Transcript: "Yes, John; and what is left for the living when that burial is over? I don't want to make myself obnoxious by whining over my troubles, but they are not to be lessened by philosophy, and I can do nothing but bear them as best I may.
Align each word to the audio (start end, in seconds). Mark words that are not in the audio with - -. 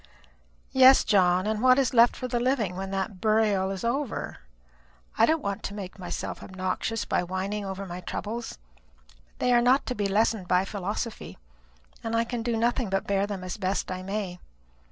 "Yes, 0.71 1.03
John; 1.03 1.45
and 1.45 1.61
what 1.61 1.77
is 1.77 1.93
left 1.93 2.15
for 2.15 2.27
the 2.27 2.39
living 2.39 2.75
when 2.75 2.89
that 2.89 3.21
burial 3.21 3.69
is 3.69 3.83
over? 3.83 4.39
I 5.15 5.27
don't 5.27 5.43
want 5.43 5.61
to 5.61 5.75
make 5.75 5.99
myself 5.99 6.41
obnoxious 6.41 7.05
by 7.05 7.21
whining 7.23 7.65
over 7.65 7.85
my 7.85 8.01
troubles, 8.01 8.57
but 8.97 9.19
they 9.37 9.53
are 9.53 9.61
not 9.61 9.85
to 9.85 9.93
be 9.93 10.07
lessened 10.07 10.47
by 10.47 10.65
philosophy, 10.65 11.37
and 12.03 12.15
I 12.15 12.23
can 12.23 12.41
do 12.41 12.57
nothing 12.57 12.89
but 12.89 13.05
bear 13.05 13.27
them 13.27 13.43
as 13.43 13.57
best 13.57 13.91
I 13.91 14.01
may. 14.01 14.39